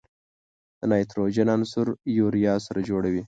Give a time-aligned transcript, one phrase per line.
[0.79, 1.87] د نایتروجن عنصر
[2.19, 3.19] یوریا سره جوړوي.